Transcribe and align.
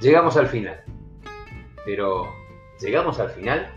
Llegamos 0.00 0.38
al 0.38 0.46
final. 0.46 0.80
Pero, 1.84 2.32
¿llegamos 2.80 3.20
al 3.20 3.28
final? 3.28 3.70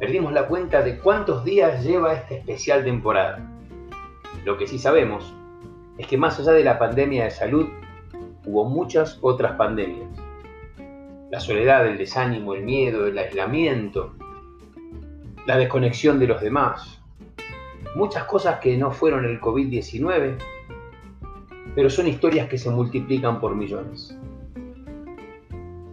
Perdimos 0.00 0.32
la 0.32 0.46
cuenta 0.46 0.80
de 0.80 0.98
cuántos 0.98 1.44
días 1.44 1.84
lleva 1.84 2.14
esta 2.14 2.34
especial 2.34 2.82
temporada. 2.82 3.46
Lo 4.46 4.56
que 4.56 4.66
sí 4.66 4.78
sabemos 4.78 5.34
es 5.98 6.06
que 6.06 6.16
más 6.16 6.40
allá 6.40 6.52
de 6.52 6.64
la 6.64 6.78
pandemia 6.78 7.24
de 7.24 7.30
salud, 7.30 7.68
hubo 8.46 8.64
muchas 8.64 9.18
otras 9.20 9.52
pandemias. 9.56 10.08
La 11.30 11.40
soledad, 11.40 11.86
el 11.86 11.98
desánimo, 11.98 12.54
el 12.54 12.62
miedo, 12.62 13.06
el 13.06 13.18
aislamiento, 13.18 14.14
la 15.46 15.58
desconexión 15.58 16.18
de 16.18 16.26
los 16.26 16.40
demás. 16.40 17.02
Muchas 17.94 18.24
cosas 18.24 18.60
que 18.60 18.78
no 18.78 18.90
fueron 18.90 19.26
el 19.26 19.38
COVID-19, 19.42 20.36
pero 21.74 21.90
son 21.90 22.08
historias 22.08 22.48
que 22.48 22.56
se 22.56 22.70
multiplican 22.70 23.40
por 23.40 23.54
millones. 23.54 24.16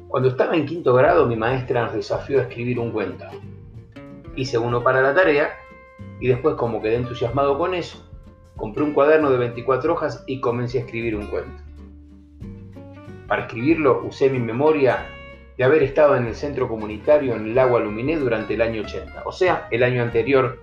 Cuando 0.09 0.29
estaba 0.29 0.55
en 0.55 0.65
quinto 0.65 0.95
grado, 0.95 1.27
mi 1.27 1.35
maestra 1.35 1.83
nos 1.83 1.93
desafió 1.93 2.39
a 2.39 2.41
escribir 2.41 2.79
un 2.79 2.91
cuento. 2.91 3.25
Hice 4.35 4.57
uno 4.57 4.83
para 4.83 5.03
la 5.03 5.13
tarea 5.13 5.51
y 6.19 6.27
después, 6.27 6.55
como 6.55 6.81
quedé 6.81 6.95
entusiasmado 6.95 7.59
con 7.59 7.75
eso, 7.75 8.03
compré 8.55 8.81
un 8.83 8.93
cuaderno 8.93 9.29
de 9.29 9.37
24 9.37 9.93
hojas 9.93 10.23
y 10.25 10.39
comencé 10.41 10.79
a 10.79 10.81
escribir 10.81 11.15
un 11.15 11.27
cuento. 11.27 11.61
Para 13.27 13.43
escribirlo 13.43 14.01
usé 14.03 14.31
mi 14.31 14.39
memoria 14.39 15.05
de 15.55 15.63
haber 15.63 15.83
estado 15.83 16.15
en 16.15 16.25
el 16.25 16.33
centro 16.33 16.67
comunitario 16.67 17.35
en 17.35 17.45
el 17.45 17.59
agua 17.59 17.79
Luminé 17.79 18.17
durante 18.17 18.55
el 18.55 18.63
año 18.63 18.81
80, 18.81 19.21
o 19.25 19.31
sea, 19.31 19.67
el 19.69 19.83
año 19.83 20.01
anterior 20.01 20.57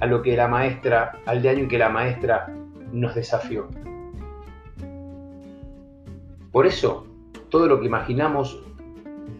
a 0.00 0.06
lo 0.06 0.22
que 0.22 0.36
la 0.36 0.48
maestra, 0.48 1.20
al 1.24 1.40
de 1.40 1.50
año 1.50 1.60
en 1.60 1.68
que 1.68 1.78
la 1.78 1.88
maestra 1.88 2.52
nos 2.90 3.14
desafió. 3.14 3.68
Por 6.50 6.66
eso, 6.66 7.06
todo 7.48 7.68
lo 7.68 7.78
que 7.78 7.86
imaginamos 7.86 8.60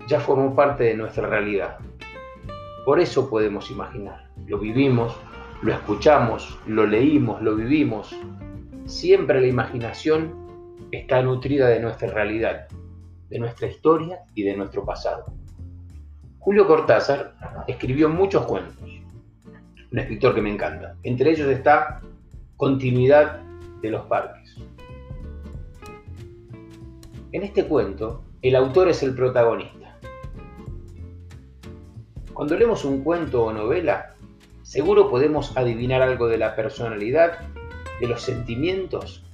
ya 0.08 0.18
formó 0.18 0.54
parte 0.56 0.84
de 0.84 0.94
nuestra 0.94 1.28
realidad. 1.28 1.76
Por 2.84 2.98
eso 2.98 3.28
podemos 3.28 3.70
imaginar. 3.70 4.30
Lo 4.46 4.58
vivimos, 4.58 5.14
lo 5.60 5.72
escuchamos, 5.72 6.58
lo 6.66 6.86
leímos, 6.86 7.42
lo 7.42 7.54
vivimos. 7.54 8.16
Siempre 8.86 9.40
la 9.42 9.46
imaginación 9.46 10.34
está 10.90 11.20
nutrida 11.20 11.68
de 11.68 11.80
nuestra 11.80 12.08
realidad, 12.08 12.68
de 13.28 13.38
nuestra 13.38 13.68
historia 13.68 14.20
y 14.34 14.44
de 14.44 14.56
nuestro 14.56 14.84
pasado. 14.86 15.26
Julio 16.38 16.66
Cortázar 16.66 17.34
escribió 17.66 18.08
muchos 18.08 18.46
cuentos, 18.46 18.88
un 19.92 19.98
escritor 19.98 20.34
que 20.34 20.40
me 20.40 20.50
encanta. 20.50 20.96
Entre 21.02 21.30
ellos 21.30 21.48
está 21.48 22.00
Continuidad 22.56 23.42
de 23.82 23.90
los 23.90 24.06
Parques. 24.06 24.56
En 27.32 27.42
este 27.42 27.66
cuento, 27.66 28.24
el 28.40 28.56
autor 28.56 28.88
es 28.88 29.02
el 29.02 29.14
protagonista 29.14 29.77
cuando 32.38 32.56
leemos 32.56 32.84
un 32.84 33.02
cuento 33.02 33.46
o 33.46 33.52
novela, 33.52 34.14
seguro 34.62 35.10
podemos 35.10 35.56
adivinar 35.56 36.02
algo 36.02 36.28
de 36.28 36.38
la 36.38 36.54
personalidad, 36.54 37.40
de 38.00 38.06
los 38.06 38.22
sentimientos, 38.22 39.24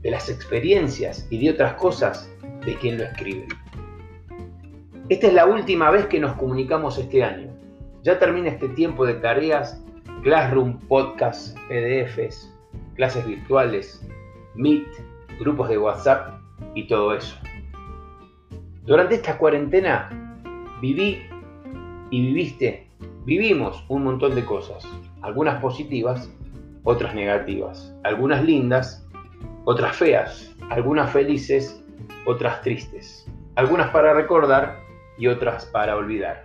de 0.00 0.12
las 0.12 0.28
experiencias 0.28 1.26
y 1.28 1.42
de 1.42 1.50
otras 1.50 1.74
cosas 1.74 2.30
de 2.64 2.76
quien 2.76 2.98
lo 2.98 3.02
escribe. 3.02 3.48
Esta 5.08 5.26
es 5.26 5.34
la 5.34 5.46
última 5.46 5.90
vez 5.90 6.06
que 6.06 6.20
nos 6.20 6.36
comunicamos 6.36 6.98
este 6.98 7.24
año. 7.24 7.50
Ya 8.04 8.20
termina 8.20 8.50
este 8.50 8.68
tiempo 8.68 9.06
de 9.06 9.14
tareas, 9.14 9.82
Classroom, 10.22 10.78
podcasts, 10.86 11.56
PDFs, 11.66 12.48
clases 12.94 13.26
virtuales, 13.26 14.06
Meet, 14.54 14.86
grupos 15.40 15.68
de 15.68 15.78
WhatsApp 15.78 16.38
y 16.76 16.86
todo 16.86 17.12
eso. 17.12 17.34
Durante 18.84 19.16
esta 19.16 19.36
cuarentena 19.36 20.38
viví 20.80 21.26
y 22.12 22.20
viviste, 22.20 22.86
vivimos 23.24 23.86
un 23.88 24.04
montón 24.04 24.34
de 24.34 24.44
cosas, 24.44 24.86
algunas 25.22 25.62
positivas, 25.62 26.30
otras 26.84 27.14
negativas, 27.14 27.96
algunas 28.04 28.44
lindas, 28.44 29.08
otras 29.64 29.96
feas, 29.96 30.54
algunas 30.68 31.10
felices, 31.10 31.82
otras 32.26 32.60
tristes, 32.60 33.26
algunas 33.54 33.88
para 33.92 34.12
recordar 34.12 34.78
y 35.16 35.26
otras 35.26 35.64
para 35.64 35.96
olvidar. 35.96 36.44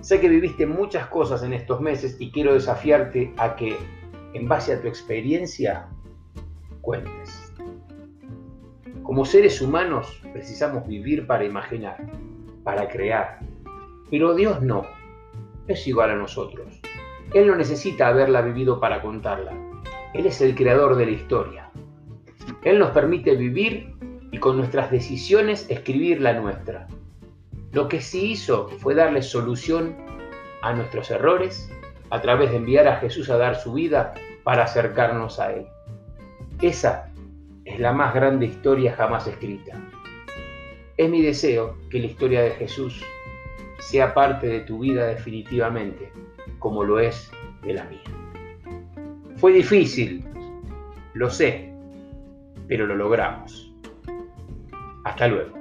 Sé 0.00 0.20
que 0.20 0.28
viviste 0.28 0.64
muchas 0.64 1.08
cosas 1.08 1.42
en 1.42 1.52
estos 1.52 1.80
meses 1.80 2.16
y 2.20 2.30
quiero 2.30 2.54
desafiarte 2.54 3.34
a 3.36 3.56
que, 3.56 3.76
en 4.32 4.46
base 4.46 4.72
a 4.72 4.80
tu 4.80 4.86
experiencia, 4.86 5.88
cuentes. 6.82 7.52
Como 9.02 9.24
seres 9.24 9.60
humanos 9.60 10.22
precisamos 10.32 10.86
vivir 10.86 11.26
para 11.26 11.44
imaginar, 11.44 11.96
para 12.62 12.88
crear, 12.88 13.40
pero 14.10 14.34
Dios 14.34 14.60
no. 14.60 14.86
Es 15.68 15.86
igual 15.86 16.10
a 16.10 16.16
nosotros. 16.16 16.80
Él 17.32 17.46
no 17.46 17.54
necesita 17.54 18.08
haberla 18.08 18.40
vivido 18.42 18.80
para 18.80 19.00
contarla. 19.02 19.52
Él 20.14 20.26
es 20.26 20.40
el 20.40 20.54
creador 20.54 20.96
de 20.96 21.06
la 21.06 21.12
historia. 21.12 21.70
Él 22.64 22.78
nos 22.78 22.90
permite 22.90 23.36
vivir 23.36 23.94
y 24.32 24.38
con 24.38 24.56
nuestras 24.56 24.90
decisiones 24.90 25.66
escribir 25.70 26.20
la 26.20 26.32
nuestra. 26.32 26.88
Lo 27.72 27.88
que 27.88 28.00
sí 28.00 28.32
hizo 28.32 28.68
fue 28.78 28.96
darle 28.96 29.22
solución 29.22 29.96
a 30.62 30.72
nuestros 30.72 31.10
errores 31.10 31.70
a 32.10 32.20
través 32.20 32.50
de 32.50 32.56
enviar 32.56 32.88
a 32.88 32.96
Jesús 32.96 33.30
a 33.30 33.36
dar 33.36 33.54
su 33.56 33.74
vida 33.74 34.14
para 34.42 34.64
acercarnos 34.64 35.38
a 35.38 35.52
Él. 35.52 35.66
Esa 36.60 37.08
es 37.64 37.78
la 37.78 37.92
más 37.92 38.12
grande 38.12 38.46
historia 38.46 38.94
jamás 38.96 39.28
escrita. 39.28 39.80
Es 40.96 41.08
mi 41.08 41.22
deseo 41.22 41.76
que 41.88 42.00
la 42.00 42.06
historia 42.06 42.42
de 42.42 42.50
Jesús 42.50 43.02
sea 43.80 44.14
parte 44.14 44.46
de 44.46 44.60
tu 44.60 44.80
vida 44.80 45.06
definitivamente, 45.06 46.12
como 46.58 46.84
lo 46.84 47.00
es 47.00 47.30
de 47.62 47.74
la 47.74 47.84
mía. 47.84 48.00
Fue 49.36 49.52
difícil, 49.52 50.24
lo 51.14 51.30
sé, 51.30 51.72
pero 52.68 52.86
lo 52.86 52.94
logramos. 52.94 53.74
Hasta 55.04 55.28
luego. 55.28 55.60